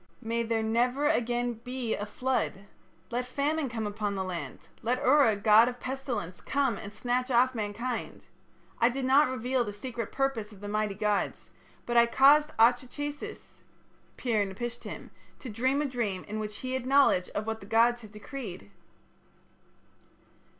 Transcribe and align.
May 0.19 0.41
there 0.41 0.63
never 0.63 1.05
again 1.05 1.53
be 1.63 1.95
a 1.95 2.07
flood. 2.07 2.65
Let 3.11 3.23
famine 3.23 3.69
come 3.69 3.85
upon 3.85 4.15
the 4.15 4.23
land; 4.23 4.57
let 4.81 4.97
Ura, 5.03 5.35
god 5.35 5.67
of 5.69 5.79
pestilence, 5.79 6.41
come 6.41 6.75
and 6.75 6.91
snatch 6.91 7.29
off 7.29 7.53
mankind.... 7.53 8.23
I 8.79 8.89
did 8.89 9.05
not 9.05 9.29
reveal 9.29 9.63
the 9.63 9.73
secret 9.73 10.11
purpose 10.11 10.51
of 10.51 10.59
the 10.59 10.67
mighty 10.67 10.95
gods, 10.95 11.51
but 11.85 11.97
I 11.97 12.07
caused 12.07 12.49
Atra 12.57 12.87
chasis 12.87 13.57
(Pir 14.17 14.43
napishtim) 14.43 15.11
to 15.37 15.49
dream 15.51 15.83
a 15.83 15.85
dream 15.85 16.23
in 16.23 16.39
which 16.39 16.57
he 16.61 16.73
had 16.73 16.87
knowledge 16.87 17.29
of 17.35 17.45
what 17.45 17.59
the 17.59 17.67
gods 17.67 18.01
had 18.01 18.11
decreed.' 18.11 18.71